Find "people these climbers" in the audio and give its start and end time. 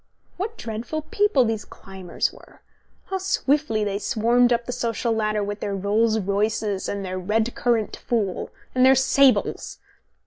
1.03-2.33